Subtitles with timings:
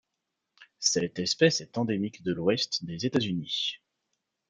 [0.79, 3.83] Cette espèce est endémique de l'Ouest des États-Unis.